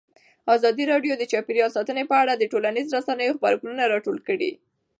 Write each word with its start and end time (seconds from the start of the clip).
ازادي 0.55 0.83
راډیو 0.91 1.13
د 1.17 1.23
چاپیریال 1.31 1.71
ساتنه 1.77 2.01
په 2.11 2.15
اړه 2.21 2.33
د 2.35 2.43
ټولنیزو 2.51 2.95
رسنیو 2.97 3.35
غبرګونونه 3.37 3.83
راټول 3.93 4.17
کړي. 4.27 4.51